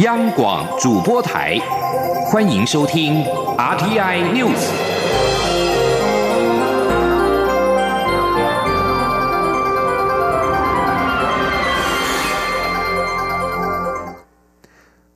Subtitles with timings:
[0.00, 1.58] 央广主播台，
[2.30, 3.22] 欢迎收听
[3.58, 4.56] RTI News。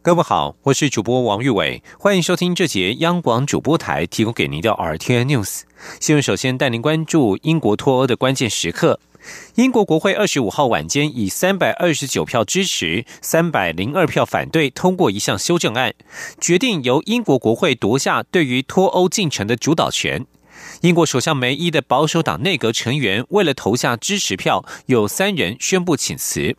[0.02, 5.62] 各位好，我是主播王玉伟，欢迎收听这节央广主播台提供给您的 RTI News
[5.98, 6.22] 新闻。
[6.22, 9.00] 首先带您关注英国脱欧的关键时刻。
[9.54, 15.94] 英国国会二十五号晚间以三百二十九票支持、三百零二票反对通过一项修正案，
[16.40, 20.26] 决定由英国国会夺下对于脱欧进程的主导权。
[20.82, 26.56] 英国首相梅伊的保守党内阁成员为了投下支持票，有三人宣布请辞。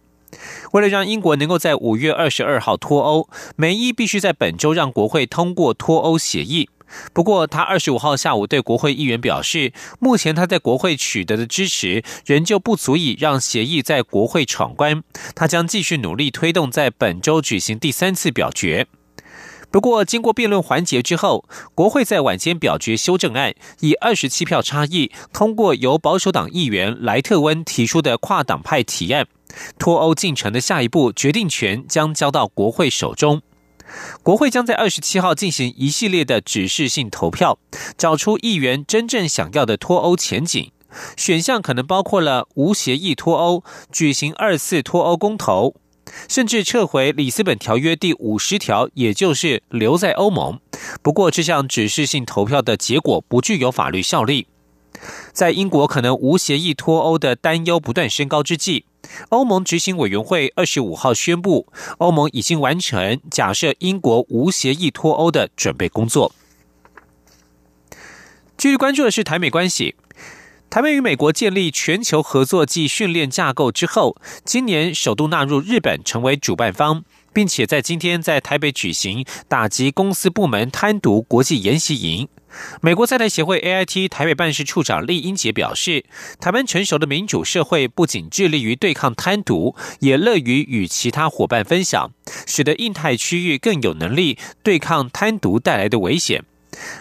[0.73, 6.70] 为了让英国能够在五月二十二号脱欧，梅伊必须在本周让国会通过脱欧协议。
[7.13, 15.03] 不过，他二十五号下午对国会议员表示，目前他在国会取得的支持仍旧不足以让协议在国会闯关。
[15.34, 18.88] 他将继续努力推动在本周举行第三次表决。
[19.71, 29.27] 不过，经过辩论环节之后，国会在晚间表决修正案，以二十七票差异通过由保守党议员莱特温提出的跨党派提案。
[29.77, 33.41] 脱欧进程的下一步决定权将交到国会手中。
[34.24, 37.60] 国会将在二十七号进行一系列的指示性投票，
[37.98, 40.72] 找出议员真正想要的脱欧前景。
[41.18, 45.76] 选项可能包括了无协议脱欧、举行二次脱欧公投，
[46.30, 50.60] 甚至撤回里斯本条约第五十条，也就是留在欧盟。
[51.02, 54.48] 不过，这项指示性投票的结果不具有法律效力。
[55.32, 58.85] 在英国可能无协议脱欧的担忧不断升高之际。
[59.29, 61.68] 欧盟执行委员会二十五号宣布，
[61.99, 66.34] 欧盟已经完成假设英国无协议脱欧的准备工作。
[68.57, 69.96] 继续关注的是台美关系，
[70.69, 82.28] 台美与美国建立全球合作暨训练架构之后，今年首度纳入日本成为主办方，并且在今天在台北举行打击公司部门贪渎国际研习营。
[82.81, 86.05] 美国在台协会 AIT 台北办事处长厉英杰表示，
[86.39, 92.11] 台湾成熟的民主社会不仅致力于对抗贪渎，也乐于与其他伙伴分享，
[92.45, 96.44] 使得印太区域更有能力对抗贪渎带来的危险。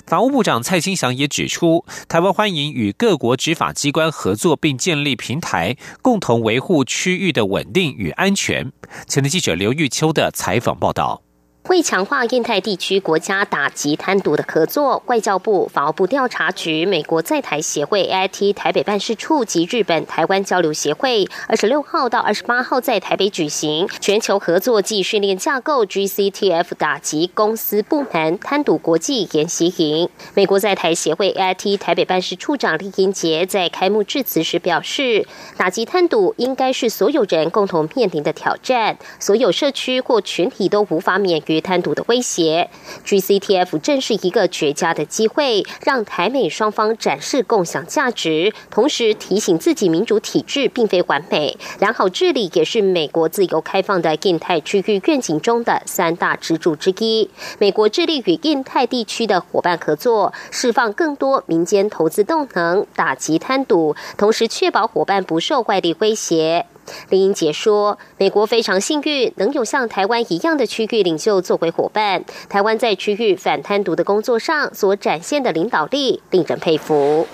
[0.06, 8.70] 法务部长蔡清祥也指出，台湾欢迎与各国执法机关合作，并建立平台，共同维护区域的稳定与安全。
[9.08, 11.23] 前的记者刘玉秋的采访报道。
[11.70, 30.10] 为强化印太地区国家打击贪渎的合作，外交部、法务部调查局、美国在台协会 AIT 台北办事处及日本台湾交流协会，二十六号到二十八号在台北举行全球合作暨训练架构 GCTF 打击公司部门贪渎国际研习营。
[30.34, 35.26] 美国在台协会 AIT 台北办事处长李英杰在开幕致辞时表示，
[35.56, 41.53] 打击贪渎应该是所有人共同面临的挑战，所有社区或群体都无法免于。
[41.60, 42.70] 贪渎的威胁
[43.04, 57.30] ，GCTF 正是一个绝佳的机会，让台美双方展示共享价值，同时提醒自己民主体制并非完美，良好治理也是美国自由开放的印太区域愿景中的三大支柱之一。
[57.58, 66.66] 美国致力与印太地区的伙伴合作，释放更多民间投资动能，打击贪渎，同时确保伙伴不受外力威胁。
[67.09, 72.23] 林英杰说：“美国非常幸运，能有像台湾一样的区域领袖作为伙伴。
[72.49, 77.27] 台湾在区域反贪渎的工作上所展现的领导力，令人佩服。”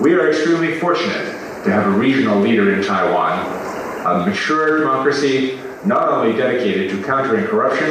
[0.00, 3.38] We are extremely fortunate to have a regional leader in Taiwan,
[4.04, 7.90] a mature democracy not only dedicated to countering corruption,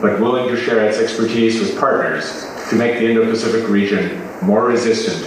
[0.00, 5.24] but willing to share its expertise with partners to make the Indo-Pacific region more resistant.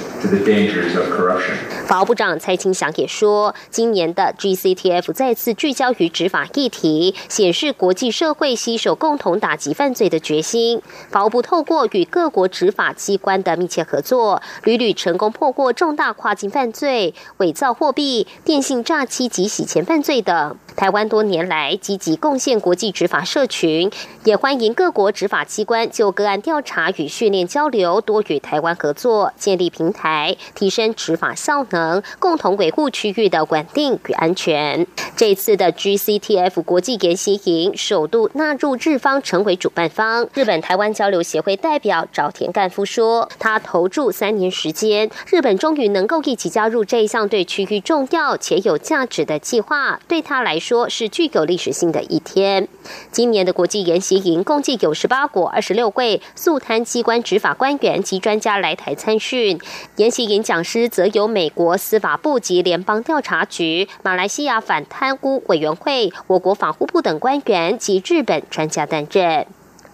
[1.87, 10.83] 法务部长蔡清祥也说，今年的 GCTF 再次聚焦于执法议题，显示国际社会携手共同打击犯罪的决心。
[11.09, 20.57] 法务部透过与各国执法机关的密切合作，屡屡成功破获重大跨境犯罪、伪造货币、电信诈欺及洗钱犯罪等。
[20.77, 23.91] 台湾多年来积极贡献国际执法社群，
[24.25, 34.87] 也欢迎各国执法机关就个案调查与训练交流，多与台湾合作，建立平台，提升执法效能，共同维护区域的稳定与安全。
[35.17, 52.69] 这次的 GCTF 国际研习营首度纳入日方成为主办方，日本台湾交流协会代表沼田干夫说：“他投注三年时间，日本终于能够一起加入这一项对区域重要且有价值的计划，对他来说。”说是具有历史性的一天。
[53.11, 59.59] 今年的国际研习营共计有十八国二十六位素贪机关执法官员及专家来台参训，
[59.97, 69.49] 研习营讲师则由美国司法部及联邦调查局、马来西亚反贪污委员会、我国防护部等官员及日本专家担任。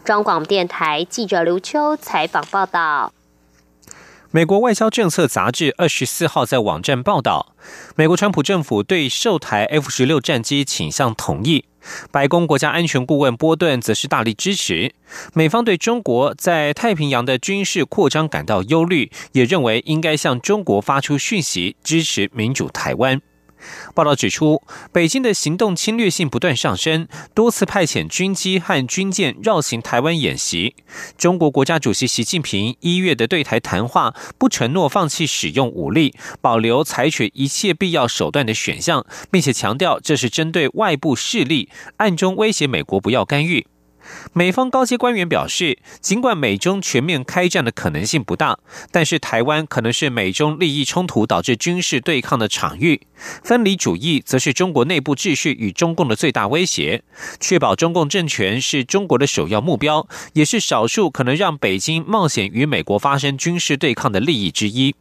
[0.04, 3.15] 中广电台记者刘秋采访报道。
[4.36, 7.54] 美国外交政策杂志二十四号在网站报道，
[7.94, 11.64] 美国川普政府对售台 F 十六战机倾向同意。
[12.10, 14.92] 白宫国家安全顾问波顿则是大力支持。
[15.32, 23.22] 美方对中国在太平洋的军事扩张感到忧虑，也认为应该向中国发出讯息，支持民主台湾。
[23.96, 24.62] 报道指出，
[24.92, 30.74] 北京的行动侵略性不断上升，多次派遣军机和军舰绕行台湾演习。
[31.16, 43.66] 中国国家主席习近平一月的对台谈话不承诺放弃使用武力，保留采取一切必要手段的选项，并且强调这是针对外部势力，暗中威胁美国不要干预。
[44.32, 48.58] 美方高阶官员表示，尽管美中全面开战的可能性不大，
[48.90, 53.00] 但是台湾可能是美中利益冲突导致军事对抗的场域。
[53.42, 57.02] 分离主义则是中国内部秩序与中共的最大威胁。
[57.40, 64.94] 确保中共政权是中国的首要目标，也是少数可能让北京冒险与美国发生军事对抗的利益之一。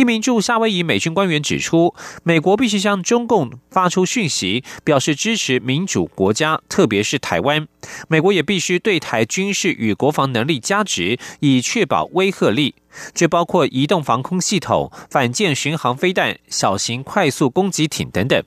[0.00, 7.68] 一名驻夏威夷美军官员指出，美国必须向中共发出讯息，表示支持民主国家，特别是台湾。
[8.08, 12.74] 美国也必须对台军事与国防能力加值，以确保威慑力。
[13.12, 18.42] 这包括移动防空系统、反舰巡航飞弹、小型快速攻击艇等等。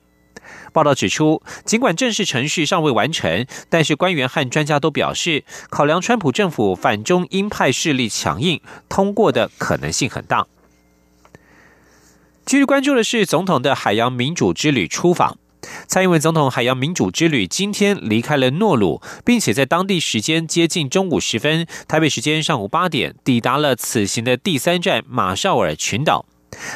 [0.72, 10.48] 报道指出，尽管正式程序尚未完成，但是官员和专家都表示，考量川普政府反中鹰派势力强硬，通过的可能性很大。
[12.46, 15.38] 继续关注的是总统的海洋民主之旅出访。
[15.88, 26.26] 蔡英文总统海洋民主之旅今天离开了诺鲁，并且在当地时间接近中午时分，台北时间上午八点，抵达了此行的第三站马绍尔群岛。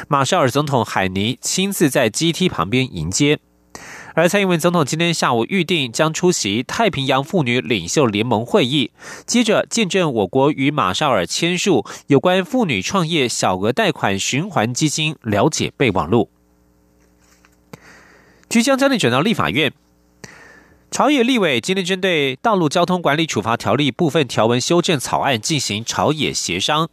[0.07, 3.37] 马绍尔总统海尼亲自在机梯旁边迎接。
[4.19, 8.91] 而蔡英文总统今天下午预定将出席太平洋妇女领袖联盟会议，
[9.25, 16.29] 接着见证我国与马绍尔签署有关妇女创业小额贷款循环基金了解备忘录。
[18.49, 19.71] 即将将你转到立法院，
[20.91, 26.89] 朝野立委今天针对道路交通管理处罚条例部分条文修正草案进行朝野协商。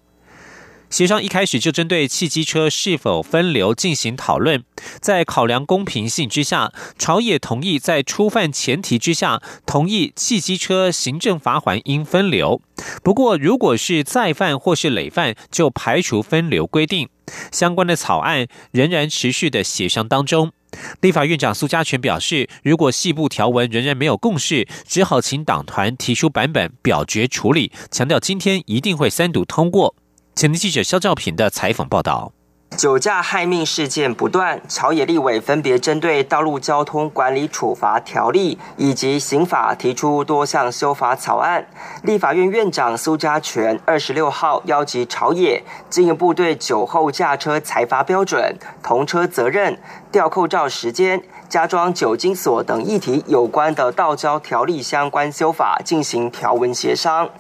[0.89, 4.63] 协商一开始就针对汽机车是否分流进行讨论，
[5.01, 12.63] 在考量公平性之下，朝野同意在初犯前提之下，同意汽机车行政罚款应分流。
[13.03, 17.09] 不过，如果是再犯或是累犯，就排除分流规定。
[17.51, 20.53] 相关的草案仍然持续的协商当中。
[21.01, 27.73] 立法院长苏家全表示，如果细部条文仍然没有共识，只好请党团提出版本表决处理。
[27.91, 29.97] 强调今天一定会三读通过。
[30.37, 32.31] 前天记者肖兆平的采访报道：
[32.77, 41.67] 酒驾害命事件不断，朝野立委分别针对《道路交通管理处罚条例》以及刑法提出多项修法草案。
[42.03, 49.81] 立法院院长苏家全二十六号邀集朝野，进一步对酒后驾车裁罚标准、同车责任、
[50.13, 51.23] 吊扣照时间。
[51.49, 57.31] 加装酒精锁等议题有关的道交条例相关修法进行条文协商，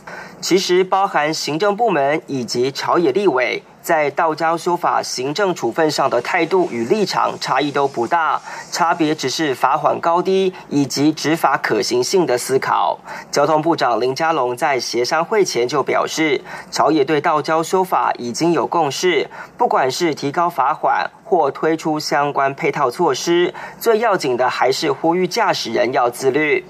[0.41, 3.63] 其实包含行政部门以及朝野立委。
[3.87, 8.43] 在道交修法行政处分上的态度与立场差异都不大，
[8.73, 12.99] 差别只是罚款高低以及执法可行性的思考。
[13.31, 26.65] 交通部长林佳龙在协商会前就表示，朝野对道交修法已经有共识，不管是提高罚款或推出相关配套措施，最要紧的还是呼吁驾驶人要自律。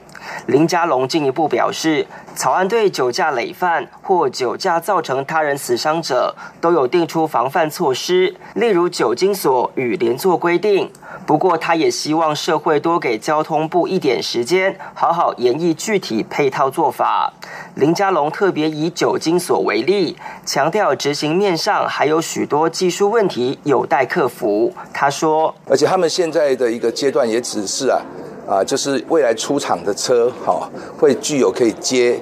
[0.46, 10.90] 林佳龙进一步表示，草案对酒驾累犯或酒驾造成他人死伤者都有定出防范措施，例如酒精锁与连坐规定。
[11.26, 17.32] 不过，他也希望社会多给交通部一点时间，好好研议具体配套做法。
[17.74, 24.72] 林佳龙特别以酒精锁为例，强调执行面上还有许多技术问题有待克服。
[24.92, 28.00] 他说：“而且他们现在的一个阶段也只是啊。”
[28.46, 32.16] 啊，就是未来出厂的车，哈，会具有可以接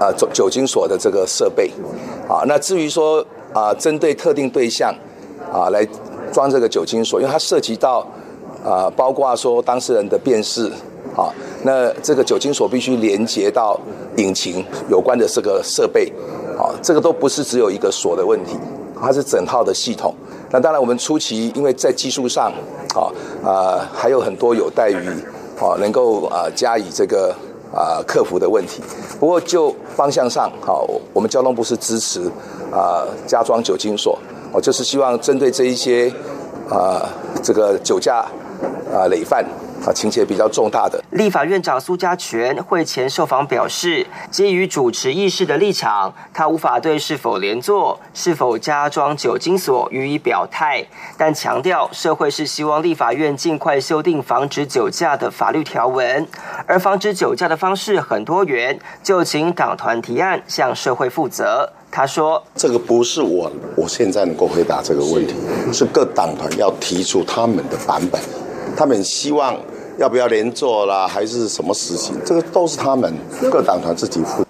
[0.00, 1.70] 啊酒酒精锁的这个设备，
[2.26, 4.94] 啊，那至于说啊，针对特定对象
[5.52, 5.86] 啊来
[6.32, 8.06] 装这个酒精锁，因为它涉及到
[8.64, 10.70] 啊，包括说当事人的辨识，
[11.14, 11.28] 啊，
[11.64, 13.78] 那这个酒精锁必须连接到
[14.16, 16.10] 引擎有关的这个设备，
[16.58, 18.56] 啊，这个都不是只有一个锁的问题，
[18.98, 20.14] 它是整套的系统。
[20.52, 22.52] 那当然，我们初期因为在技术上，
[22.94, 23.06] 啊
[23.44, 25.08] 啊，还有很多有待于
[25.60, 27.32] 啊，能够啊加以这个
[27.72, 28.82] 啊克服的问题。
[29.20, 32.22] 不过就方向上，好，我们交通部是支持
[32.72, 34.18] 啊加装酒精锁，
[34.52, 36.12] 我，就是希望针对这一些
[36.68, 37.08] 啊
[37.42, 38.26] 这个酒驾
[38.92, 39.44] 啊累犯。
[39.86, 50.84] 啊，情节比较重大的立法院长苏家全会前受访表示，基于主持议事的立场，他无法对是否连坐、是否加装酒精锁予以表态，
[51.16, 56.26] 但强调社会是希望立法院尽快修订防止酒驾的法律条文，
[56.66, 61.72] 而防止酒驾的方式很多元，就请党团提案向社会负责。
[61.90, 65.34] 他说：“这个不是我我现在能够回答这个问题，
[65.72, 68.20] 是各党团要提出他们的版本。”
[68.76, 69.58] 他们希望
[69.98, 72.16] 要不要连坐啦，还是什么事情？
[72.24, 73.12] 这个都是他们
[73.50, 74.46] 各党团自己负。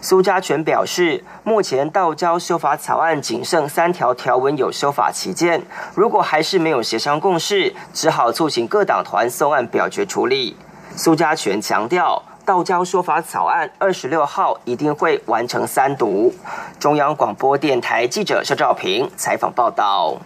[0.00, 5.62] 苏家全表示，目前道交修法草案仅剩三条条文有修法期间，
[5.94, 10.56] 如果还是没有协商共识，只好促请各党团送案表决处理。
[10.96, 16.34] 苏家全强调，道交修法草案二十六号一定会完成三读。
[16.80, 20.16] 中央广播电台记者肖兆平采访报道。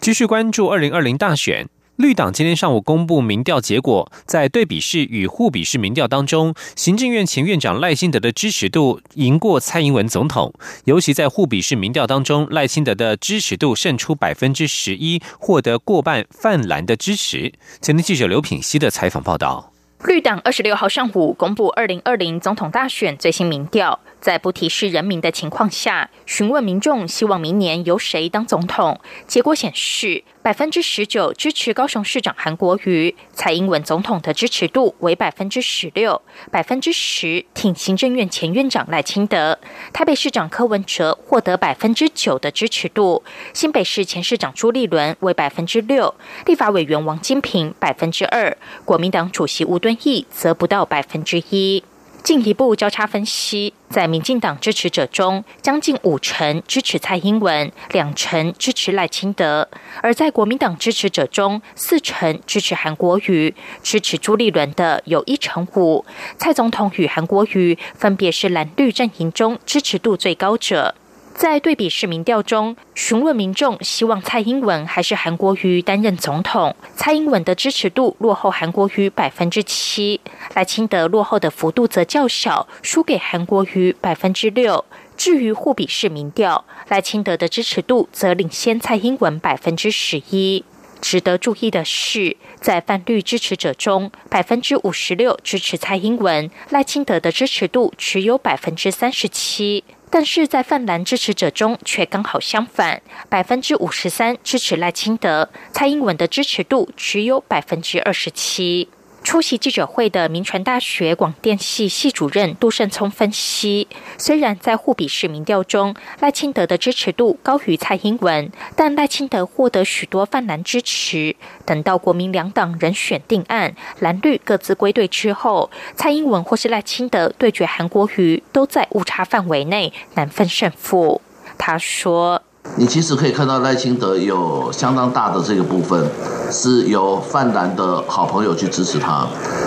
[0.00, 1.68] 继续关注二零二零大选。
[1.98, 10.54] 绿党今天上午公布民调结果，在对比式与互比式民调当中，行政院前院长赖清德的支持度赢过蔡英文总统。
[10.84, 17.52] 尤其在互比式民调当中，赖清德的支持度胜出百分之十一，获得过半泛蓝的支持。
[17.80, 19.72] 前天记者刘品熙的采访报道。
[20.04, 29.00] 绿党二十六号上午公布二零二零总统大选最新民调，在不提示人民的情况下，询问民众希望明年由谁当总统。
[29.26, 30.24] 结果显示。
[30.40, 39.58] 百分之十九支持高雄市长韩国瑜，蔡英文总统的支持度为百分之十六，百分之十挺行政院前院长赖清德。
[39.92, 43.22] 台北市长柯文哲获得百分之九的支持度，
[43.52, 46.14] 新北市前市长朱立伦为百分之六，
[46.46, 48.56] 立法委员王金平百分之二，
[48.86, 51.84] 国民党主席吴敦义则不到百分之一。
[52.22, 59.66] 进一步交叉分析，在民进党支持者中，将近五成支持蔡英文，两成支持赖清德；
[60.02, 66.04] 而在国民党支持者中，四成支持韩国瑜，支持朱立伦的有一成五。
[66.36, 70.94] 蔡总统与韩国瑜分别是蓝绿阵营中支持度最高者。
[71.38, 80.20] 在对比市民调中，询问民众希望蔡英文还是韩国瑜担任总统，蔡英文的支持度落后韩国瑜百分之七，
[80.54, 84.84] 赖清德落后的幅度则较小，输给韩国瑜百分之六。
[85.16, 90.64] 至于互比市民调，赖清德的支持度则领先蔡英文百分之十一。
[91.00, 99.84] 值得注意的是，在泛绿支持者中，百分之五十六支持蔡英文，赖清德的支持度只有百分之三十七。
[100.10, 108.88] 但是在泛蓝支持者中却刚好相反，百分之五十三支持赖清德，蔡英文的支持度只有百分之二十七。
[109.24, 121.36] 出席记者会的民传大学广电系系主任杜胜聪分析，虽然在互比市民调中赖清德的支持度高于蔡英文，但赖清德获得许多泛蓝支持。
[121.66, 131.20] 等到国民两党人选定案，蓝绿各自归队之后，蔡英文或是赖清德对决韩国瑜，都在误差范围内，难分胜负。
[131.58, 132.37] 他说。
[132.78, 136.00] 你其实可以看到赖清德有相当大的这个部分，
[136.48, 139.26] 是由泛蓝的好朋友去支持他。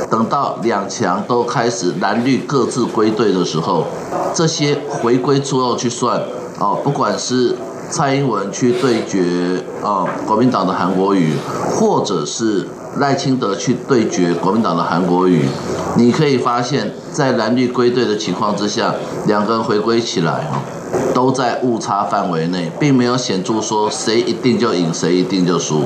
[0.09, 3.85] 等到两强都开始蓝绿各自归队的时候，
[4.33, 6.21] 这些回归之后去算
[6.59, 7.53] 哦，不管是
[7.89, 11.33] 蔡英文去对决啊国民党的韩国瑜，
[11.69, 12.65] 或者是
[12.97, 15.49] 赖清德去对决国民党的韩国瑜，
[15.97, 18.95] 你可以发现，在蓝绿归队的情况之下，
[19.27, 20.63] 两个人回归起来啊。
[21.21, 25.85] 都在误差范围内，并没有显著说谁一定就赢，谁一定就输。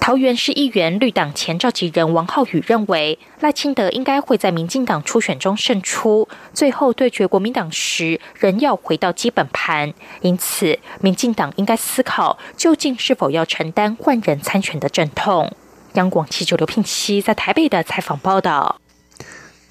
[0.00, 9.92] 桃园市议员绿党前召集人王浩宇认为，赖清德应该会在民进党初选中胜出，最后对决国民党时仍要回到基本盘。
[10.20, 15.52] 因此，民进党应该思考究竟是否要承担换人参选的阵痛。
[15.94, 18.80] 央广记者刘聘熙在台北的采访报道。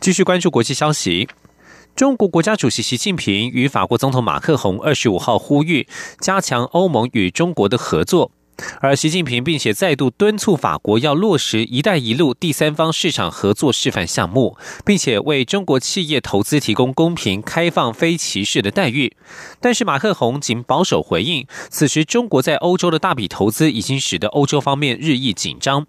[0.02, 1.30] 继续关注国际消息。
[1.98, 5.88] 中国国家主席习近平与法国总统马克宏二十五号呼吁
[6.20, 8.32] 加强欧盟与中国的合作，
[8.82, 19.18] 而习近平并且再度敦促法国要落实“一带一路”第三方市场合作示范项目，并且为中国企业投资提供公平、开放、非歧视的待遇。
[19.60, 25.88] 但是马克宏仅保守回应，此时中国在欧洲的大笔投资已经使得欧洲方面日益紧张。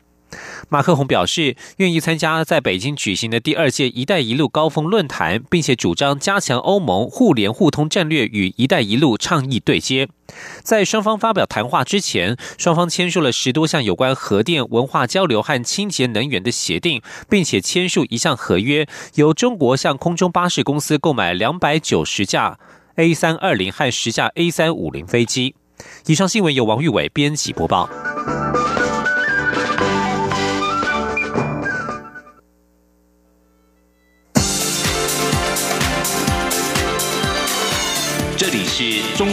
[0.69, 10.09] 马克宏表示，愿意参加在北京举行的第二届“一带一路”高峰论坛，并且主张加强欧盟互联互通战略与“一带一路”倡议对接。
[10.63, 22.59] 在双方发表谈话之前，双方签署了十多项有关核电、文化交流和清洁能源的协定，并且签署一项合约，由中国向空中巴士公司购买两百九十架
[22.97, 25.55] A 三二零和十架 A 三五零飞机。
[26.07, 27.89] 以上新闻由王玉伟编辑播报。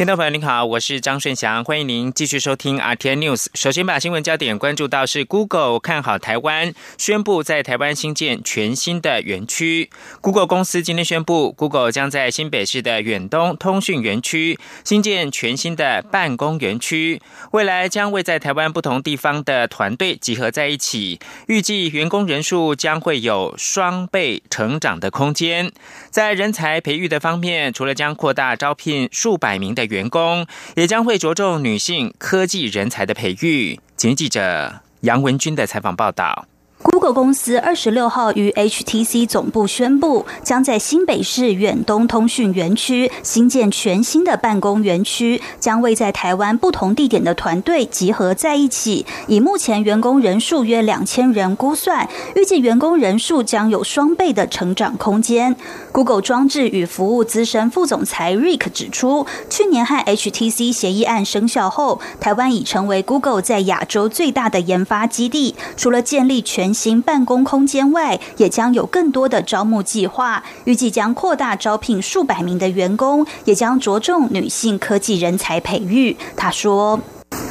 [0.00, 3.48] 听众朋友您好，我是张顺祥，欢迎您继续收听 RTN News。
[3.52, 9.90] 首先把新闻焦点关注到是 Google 看好台湾，宣布在台湾新建全新的园区。
[10.22, 25.70] Google 公司今天宣布，Google 将在新北市的远东通讯园区新建全新的办公园区，未来将为在台湾不同地方的团队集合在一起，预计员工人数将会有双倍成长的空间。
[26.08, 33.78] 在人才培育的方面，除了将扩大招聘数百名的员工也将会着重女性科技人才的培育。
[33.96, 36.46] 请记者杨文军的采访报道。
[36.82, 49.04] Google 公司二十六号于 HTC 总部宣布，将在新北市远东通讯园区新建全新的办公园区，将为在台湾不同地点的团队集合在一起。
[49.26, 55.54] 以目前员工人数约两千人估算，预计员工人数将有双倍的成长空间。
[55.92, 65.54] Google 装置与服务资深副总裁 Rick 指出，去年和 HTC 协议案生效后，台湾已成为 Google 在亚洲最大的研发基地。
[65.76, 76.16] 除了建立全新办公空间外，也将有更多的招募计划，预计将扩大招聘数百名的员工，也将着重女性科技人才培育。
[76.36, 77.00] 他说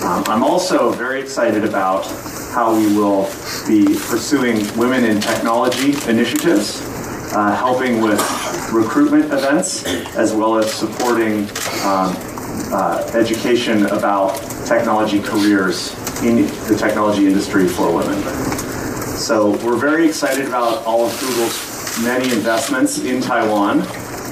[0.02, 2.04] ：“I'm also very excited about
[2.54, 3.26] how we will
[3.68, 6.76] be pursuing women in technology initiatives.”
[7.34, 8.20] uh, helping with
[8.72, 9.86] recruitment events,
[10.16, 11.48] as well as supporting
[11.86, 12.16] um,
[12.72, 14.36] uh, education about
[14.66, 18.18] technology careers in the technology industry for women.
[19.20, 23.82] So we're very excited about all of Google's many investments in Taiwan.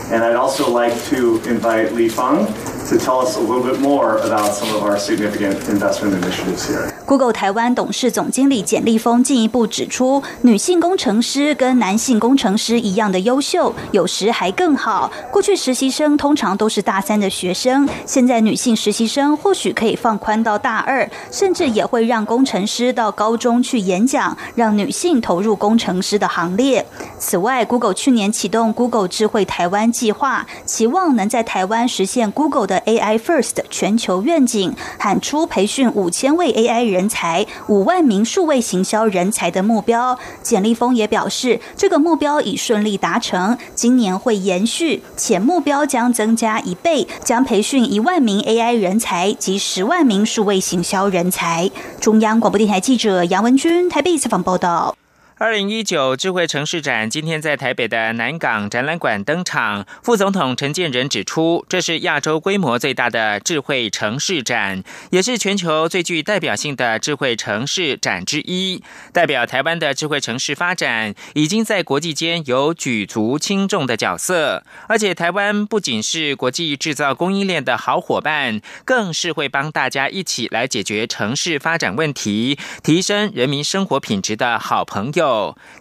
[0.09, 2.47] And I'd also like to invite Li Feng
[2.89, 6.91] to tell us a little bit more about some of our significant investment initiatives here.
[7.05, 15.11] Google 台湾董事总经理简立峰进一步指出，女性工程师跟男性工程师一样的优秀，有时还更好。
[15.31, 26.85] 过去实习生通常都是大三的学生，现在女性实习生或许可以放宽到大二，甚至也会让工程师到高中去演讲，让女性投入工程师的行列。
[27.19, 37.07] 此外，Google 去年启动 Google 智慧台湾计划，期望能在台湾实现 Google 的 AI First 全球愿景，喊出培训五千位 AI 人。
[37.07, 51.71] 才五万名数位行销人才的目标，简立峰也表示，这个目标已顺利达成，今年会延续，且目标将增加一倍，将培训一万名 AI 人才及十万名数位行销人才。
[51.99, 54.95] 中央广播电台记者杨文君台北采访报道。
[55.39, 59.85] 二零一九智慧城市展今天在台北的南港展览馆登场。
[60.01, 68.81] 副总统陈建仁指出，这是亚洲规模最大的智慧城市展，也是全球最具代表性的智慧城市展之一。
[69.13, 74.63] 代表台湾的智慧城市发展，已经在国际间有举足轻重的角色。
[74.87, 85.26] 而且，台湾不仅是国际制造供应链的好伙伴，更是会帮大家一起来解决城市发展问题、提升人民生活品质的好朋友。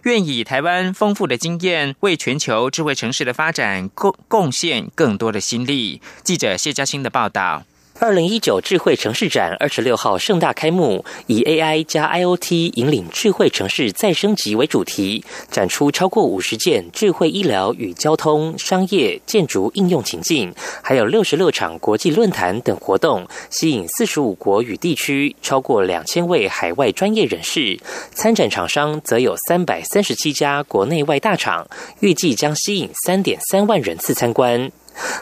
[0.03, 6.01] 愿以台湾丰富的经验，为全球智慧城市的发展贡贡献更多的心力。
[6.23, 7.63] 记者谢嘉欣的报道。
[7.99, 27.79] 二零一九智慧城市展二十六号盛大开幕，以 AI 加 IoT 引领智慧城市再升级为主题，展出超过五十件智慧医疗与交通、商业、建筑应用情境，还有六十六场国际论坛等活动，吸引四十五国与地区超过两千位海外专业人士。
[28.13, 31.67] 参展厂商则有三百三十七家国内外大厂，
[32.01, 34.71] 预计将吸引三点三万人次参观。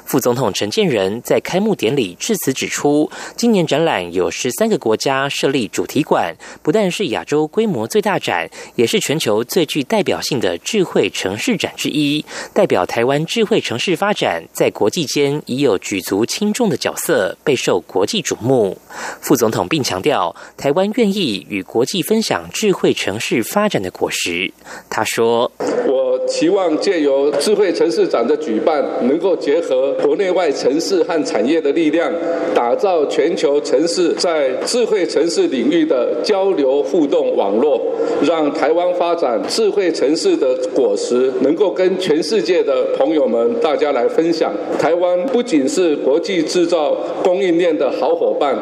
[0.05, 18.77] 副总统陈建仁在开幕典礼致辞指出，今年展览有十三个国家设立主题馆，不但是亚洲规模最大展，也是全球最具代表性的智慧城市展之一，代表台湾智慧城市发展在国际间已有举足轻重的角色，备受国际瞩目。
[19.21, 24.51] 副总统并强调，台湾愿意与国际分享智慧城市发展的果实。
[24.89, 25.51] 他说
[25.87, 32.11] ：“我。”期望借由智慧城市展的举办，能够结合国内外城市和产业的力量，
[32.53, 37.81] 打造全球城市在智慧城市领域的交流互动网络，
[38.23, 44.53] 让台湾发展智慧城市的果实能够跟全世界的朋友们大家来分享。
[44.79, 48.55] 台湾不仅是国际制造供应链的好伙伴，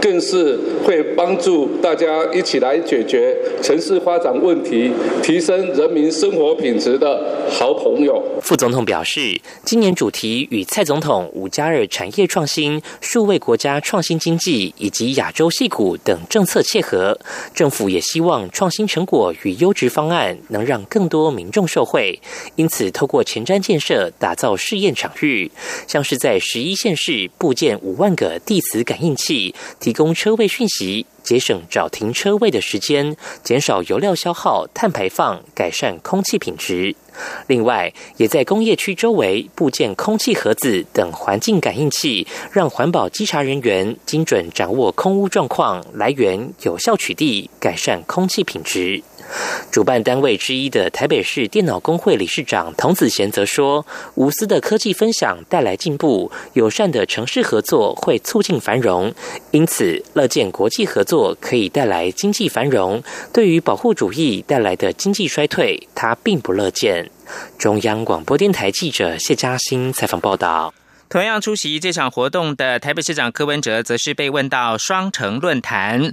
[0.00, 4.90] 更是会帮助大家一起来解决城市发展问题，
[5.22, 8.22] 提升人民生活品质的好朋友。
[8.40, 17.18] 副总统表示，今年主题与蔡总统“五加二”产业创新、数位国家创新经济以及亚洲戏股等政策切合。
[17.54, 22.20] 政府也希望创新成果与优质方案能让更多民众受惠，
[22.56, 25.50] 因此透过前瞻建设打造试验场域，
[25.86, 31.06] 像是在十一县市布建五万个地磁感应器，提供车位讯息。
[31.22, 36.94] 节省找停车位的时间，减少油料消耗、碳排放，改善空气品质。
[37.48, 49.02] 另外，也在工业区周围布建空气盒子等环境感应器，让环保稽查人员精准掌握空污状况来源，有效取缔，改善空气品质。
[49.70, 53.84] 主办单位之一的台北市电脑工会理事长童子贤则说
[54.16, 59.12] ：“无私的科技分享带来进步，友善的城市合作会促进繁荣，
[59.50, 63.02] 因此乐见国际合作可以带来经济繁荣。
[63.32, 67.10] 对于保护主义带来的经济衰退，他并不乐见。”
[67.58, 70.72] 中央广播电台记者谢嘉欣采访报道。
[71.08, 76.12] 同样出席这场活动的台北市长柯文哲，则是被问到双城论坛。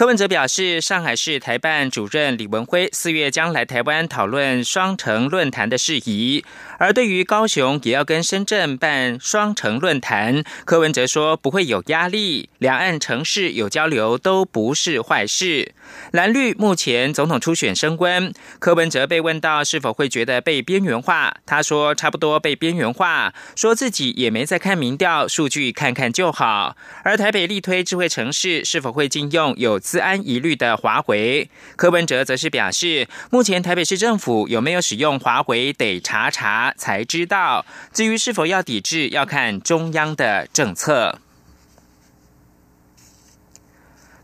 [0.00, 6.42] 柯文哲表示，上海市台办主任李文辉四月将来台湾讨论双城论坛的事宜。
[6.78, 15.74] 而对于高雄也要跟深圳办双城论坛，柯文哲说不会有压力，两岸城市有交流都不是坏事。
[16.12, 26.74] 蓝绿目前总统初选升温，柯文哲被问到是否会觉得被边缘化，他说差不多被边缘化，说自己也没在看民调数据，看看就好。
[27.04, 31.50] 而台北力推智慧城市，是否会禁用有资安疑虑的华回？
[31.74, 36.72] 柯文哲则是表示，目前台北市政府有没有使用华回，得查查。
[36.76, 41.18] 才知道，至于是否要抵制，要看中央的政策。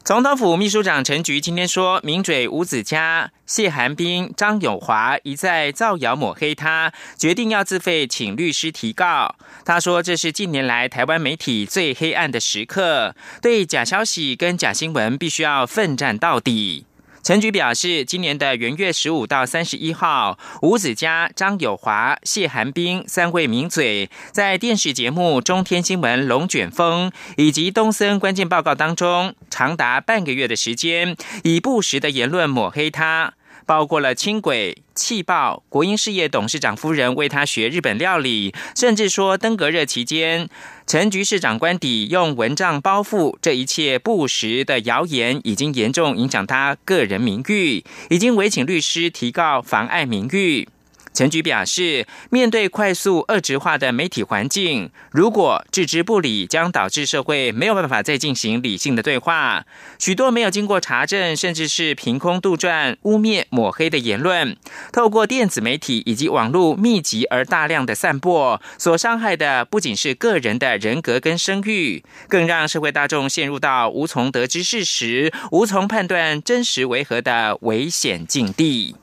[0.07, 9.35] 总统府秘书长陈菊今天说，名嘴吴子嘉、谢寒冰、张永华一再造谣抹黑他，决定要自费请律师提告。
[9.65, 16.87] 他说，这是近年来台湾媒体最黑暗的时刻，对假消息跟假新闻必须要奋战到底。
[17.27, 33.35] 陈菊表示，今年的元月十五到三十一号，吴子嘉、张友华、谢寒冰三位名嘴在电视节目《中天新闻》《龙卷风》以及东森关键报告当中，长达半个月的时间，以不实的言论抹黑他。
[33.67, 40.49] 包括了轻轨、气爆、国营事业董事长夫人为他学日本料理，甚至说登革热期间
[40.87, 50.69] 陈局市长官邸用蚊帐包覆，这一切不实的谣言已经严重影响他个人名誉，已经委请律师提告妨碍名誉。
[51.17, 59.65] 陈局表示，面对快速恶质化的媒体环境，如果置之不理，将导致社会没有办法再进行理性的对话。
[59.99, 64.59] 许多没有经过查证，甚至是凭空杜撰、污蔑、抹黑的言论，
[64.93, 78.97] 透过电子媒体以及网络密集而大量的散播，所伤害的不仅是个人的人格跟声誉，更让社会大众陷入到无从得知事实、无从判断真实为何的危险境地。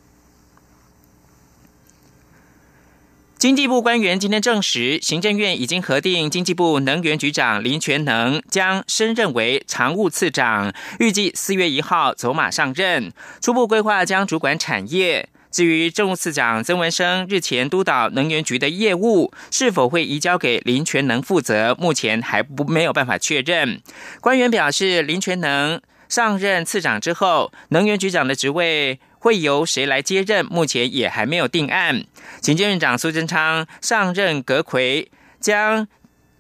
[3.44, 13.12] 经济部官员今天证实，行政院已经核定经济部能源局长林全能将升任为常务次长，预计四月一号走马上任。
[13.42, 15.28] 初步规划将主管产业。
[15.52, 23.82] 至于政务次长曾文生日前督导能源局的业务，是否会移交给林全能负责，目前还不没有办法确认。
[24.22, 29.02] 官员表示，林全能上任次长之后，能源局长的职位。
[29.24, 30.46] 会由谁来接任？
[30.48, 32.04] 目前也还没有定案。
[32.42, 35.10] 行政院长苏贞昌上任阁魁，
[35.40, 35.88] 将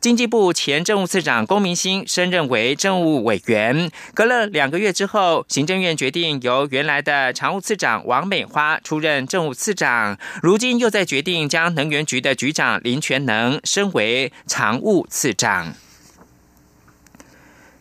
[0.02, 3.90] 经济部前政务次长龚明鑫升任为政务委员。
[4.14, 10.20] 隔了两个月之后，行政院决定由原来的常务次长王美花出任政务次长。
[10.42, 15.74] 如今又在决定将能源局的局长林全能升为常务次长。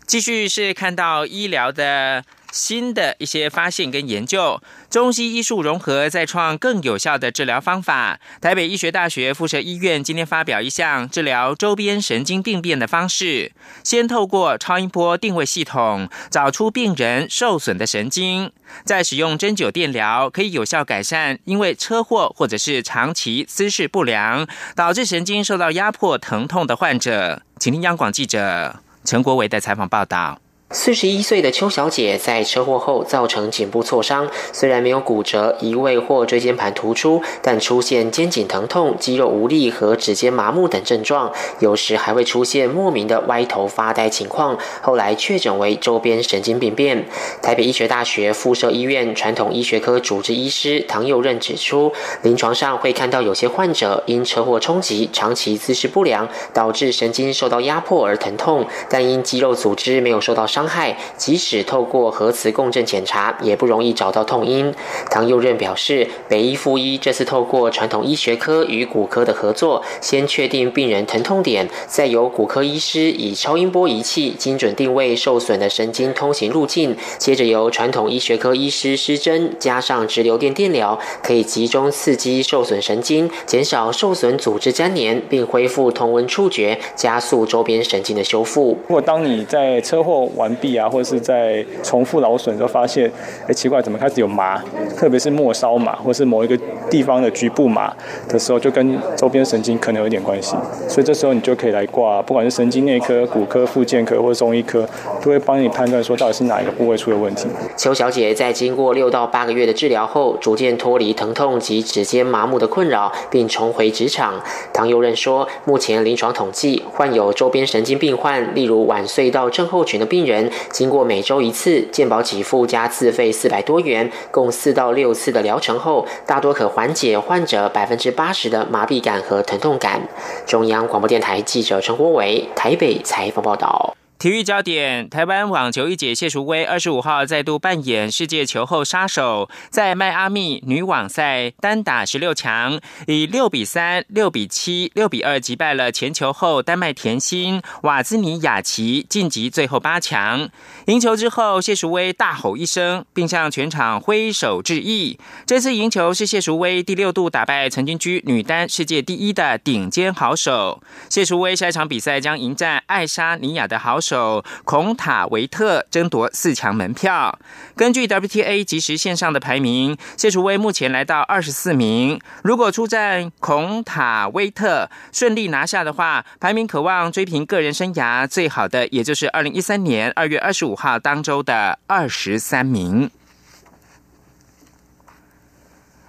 [0.07, 2.23] 继续是看到医疗的。
[2.55, 4.61] 新的一些发现跟研究，
[4.93, 8.21] 中西医术融合，再创更有效的治疗方法。
[8.43, 13.53] 台北医学大学附设医院今天发表一项治疗周边神经病变的方式，
[13.83, 18.53] 先透过超音波定位系统找出病人受损的神经，
[18.85, 27.41] 再使用针灸电疗，可以有效改善因为车祸或者是长期姿势不良导致神经受到压迫疼痛的患者。
[27.59, 28.77] 请听央广记者
[29.07, 30.39] 陈国伟的采访报道。
[30.75, 41.31] 四十一岁的邱小姐在车祸后造成颈部挫伤，虽然没有骨折、移位或椎间盘突出，但出现肩颈疼痛、肌肉无力和指尖麻木等症状，
[41.61, 44.59] 有时还会出现莫名的歪头发呆情况。
[44.81, 47.07] 后来确诊为周边神经病变。
[47.43, 60.62] 台北医学大学附设医院传统医学科主治医师唐佑任指出，临床上会看到有些患者因车祸冲击、长期姿势不良，导致神经受到压迫而疼痛，但因肌肉组织没有受到伤。
[60.63, 64.73] 伤害，即使透过核磁共振检查，也不容易找到痛因。
[65.11, 88.79] 唐佑任表示，北医附医这次透过传统医学科与骨科的合作，先确定病人疼痛点，再由骨科医师以超音波仪器精准定位受损的神经通行路径，接着由传统医学科医师施针，加上直流电电疗，可以集中刺激受损神经，减少受损组织粘连，并恢复同温触觉，加速周边神经的修复。
[88.87, 93.11] 如果当你在车祸完臂啊，或者是在重复劳损的时候发现，
[93.47, 94.63] 哎，奇怪，怎么开始有麻？
[94.97, 96.59] 特别是末梢麻，或是某一个
[96.91, 97.93] 地方的局部麻
[98.29, 100.55] 的时候，就跟周边神经可能有点关系。
[100.89, 104.89] 所以这时候你就可以来挂，不管是神经内科、骨科、复健科或者中医科，
[105.23, 107.47] 都会帮你判断说到底是哪一个部位出了问题。
[107.77, 114.41] 邱小姐在经过六到八个月的治疗后，逐渐脱离疼痛及指尖麻木的困扰，并重回职场。
[114.73, 120.42] 唐佑任说，目前临床统计，患有周边神经病患，例如晚睡到症候群的病人。
[120.71, 130.01] 经过每周一次健保给付加自费四百多元，共四到六次的疗程后，大多可缓解患者百分之八十的麻痹感和疼痛感。
[130.47, 133.95] 中央广播电台记者陈国伟台北采访报道。
[134.23, 150.49] 体育焦点：台湾网球一姐谢淑薇二十五号再度扮演世界球后杀手，在迈阿密女网赛单打十六强，以六比三、六比七、六比二击败了前球后丹麦甜心瓦兹尼亚奇，晋级最后八强。
[150.87, 155.19] 赢球之后，谢淑薇大吼一声，并向全场挥手致意。
[155.45, 160.81] 这次赢球是谢淑薇第六度打败曾经居女单世界第一的顶尖好手。
[161.09, 164.12] 谢淑薇下一场比赛将迎战爱沙尼亚的好手。
[164.13, 167.39] 手孔塔维特争夺四强门票。
[167.75, 172.21] 根据 WTA 即时线上的排名，谢楚薇目前来到二十四名。
[172.43, 183.11] 如果出战孔塔维特顺利拿下的话，排名渴望追平个人生涯最好的，也就是二零一三年二月二十五号当周的二十三名。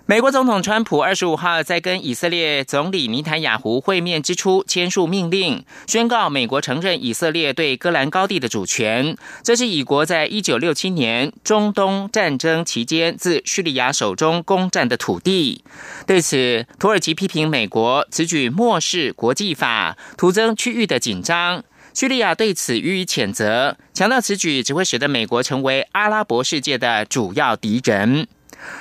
[0.06, 9.16] 美国总统川普二十五号在跟以色列总理尼坦雅胡会面之初签署命令，宣告美国承认以色列对戈兰高地的主权。
[9.44, 15.64] 这是以国在一九六七年中东战争期间自叙利亚手中攻占的土地。
[16.06, 21.64] 对此，土耳其批评美国此举漠视国际法，徒增区域的紧张。
[21.94, 28.28] 叙利亚对此予以谴责，强调此举只会使得美国成为阿拉伯世界的主要敌人。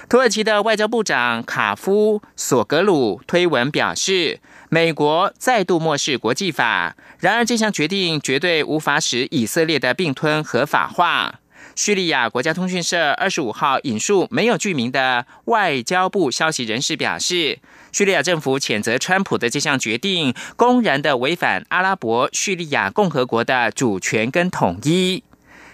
[0.08, 6.96] 土耳其的外交部长卡夫索格鲁推文表示，美国再度漠视国际法。
[7.18, 11.40] 然而，这项决定绝对无法使以色列的并吞合法化。
[11.74, 17.60] 叙利亚国家通讯社二十五号引述没有具名的外交部消息人士表示，
[17.92, 25.22] 叙利亚政府谴责川普的这项决定，公然的违反阿拉伯叙利亚共和国的主权跟统一。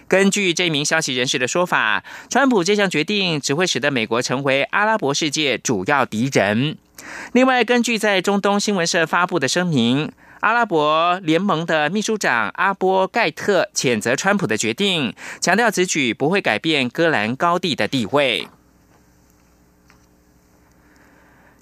[0.09, 6.77] 根据这名消息人士的说法，川普这项决定只会使得美国成为阿拉伯世界主要敌人。
[7.31, 18.47] 另外，根据在中东新闻社发布的声明，阿拉伯联盟的秘书长阿波盖特谴责川普的决定，强调此举不会改变戈兰高地的地位。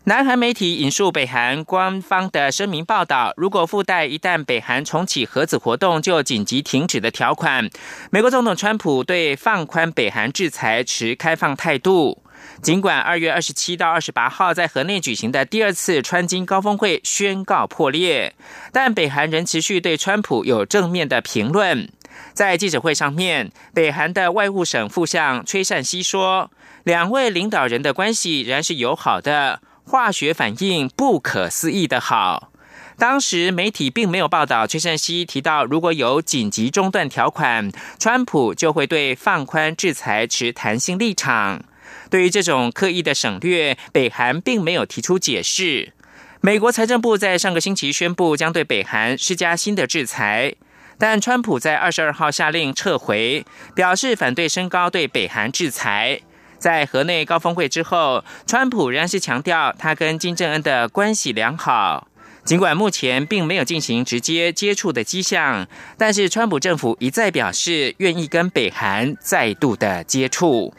[0.07, 7.69] 南韩媒体引述北韩官方的声明报道，如果附带一旦北韩重启核子活动就紧急停止的条款，
[8.09, 12.23] 美国总统川普对放宽北韩制裁持开放态度。
[12.61, 18.33] 尽管二月二十七到二十八号在河内举行的第二次川金高峰会宣告破裂，
[18.71, 21.91] 但北韩仍持续对川普有正面的评论。
[22.33, 26.49] 在记者会上面，北韩的外务省副相崔善熙说，
[26.85, 29.59] 两位领导人的关系仍然是友好的。
[29.88, 32.52] 化学反应不可思议的好，
[32.97, 41.63] 当时媒体并没有报道崔胜熙提到，如果有紧急中断条款，川普就会对放宽制裁持弹性立场。
[42.10, 45.93] 对于这种刻意的省略，北韩并没有提出解释。
[46.41, 50.54] 美国财政部在上个星期宣布将对北韩施加新的制裁，
[50.97, 56.19] 但川普在二十二号下令撤回，表示反对升高对北韩制裁。
[56.59, 62.07] 在河内高峰会之后，川普仍然是强调他跟金正恩的关系良好。
[62.43, 65.67] 尽管目前并没有进行直接接触的迹象，
[65.97, 70.73] 但是川普政府一再表示愿意跟北韩再度的接触。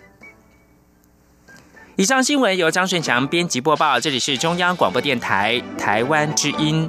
[1.97, 6.89] 以上新闻由张顺强编辑播报，这里是中央广播电台台湾之音。